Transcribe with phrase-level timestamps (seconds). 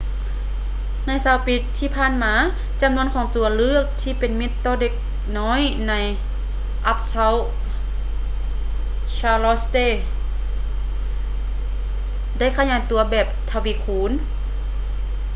[1.05, 2.33] ໃນ 20 ປີທີ່ຜ່ານມາ
[2.81, 4.93] ຈຳນວນຂອງຕົວເລືອກທີ່ເປັນມິດຕໍ່ເດັກ
[5.37, 5.93] ນ້ອຍໃນ
[6.91, 7.37] uptown
[9.15, 9.89] charlotte
[12.39, 14.11] ໄດ້ຂະຫຍາຍຕົວແບບທະວີຄູນ